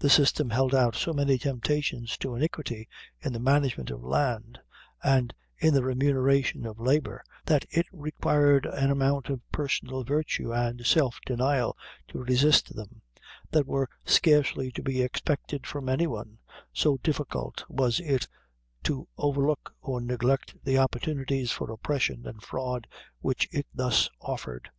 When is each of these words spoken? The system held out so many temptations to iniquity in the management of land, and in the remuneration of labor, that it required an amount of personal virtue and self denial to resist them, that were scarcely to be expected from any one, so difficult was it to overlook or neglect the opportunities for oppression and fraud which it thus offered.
The 0.00 0.10
system 0.10 0.50
held 0.50 0.74
out 0.74 0.96
so 0.96 1.12
many 1.12 1.38
temptations 1.38 2.16
to 2.18 2.34
iniquity 2.34 2.88
in 3.20 3.32
the 3.32 3.38
management 3.38 3.90
of 3.92 4.02
land, 4.02 4.58
and 5.04 5.32
in 5.56 5.72
the 5.72 5.84
remuneration 5.84 6.66
of 6.66 6.80
labor, 6.80 7.22
that 7.46 7.64
it 7.70 7.86
required 7.92 8.66
an 8.66 8.90
amount 8.90 9.28
of 9.28 9.40
personal 9.52 10.02
virtue 10.02 10.52
and 10.52 10.84
self 10.84 11.20
denial 11.24 11.76
to 12.08 12.18
resist 12.18 12.74
them, 12.74 13.02
that 13.52 13.68
were 13.68 13.88
scarcely 14.04 14.72
to 14.72 14.82
be 14.82 15.00
expected 15.00 15.64
from 15.64 15.88
any 15.88 16.08
one, 16.08 16.38
so 16.72 16.96
difficult 16.96 17.64
was 17.68 18.00
it 18.00 18.26
to 18.82 19.06
overlook 19.16 19.76
or 19.80 20.00
neglect 20.00 20.56
the 20.64 20.76
opportunities 20.76 21.52
for 21.52 21.70
oppression 21.70 22.26
and 22.26 22.42
fraud 22.42 22.88
which 23.20 23.48
it 23.52 23.68
thus 23.72 24.10
offered. 24.20 24.70